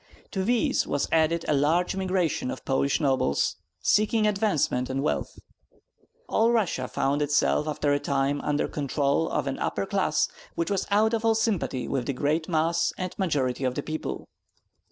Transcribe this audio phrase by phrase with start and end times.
[0.31, 5.37] To these was added a large immigration of Polish nobles seeking advancement and wealth.
[6.27, 10.87] All Russia found itself after a time under control of an upper class which was
[10.89, 14.27] out of all sympathy with the great mass and majority of the people.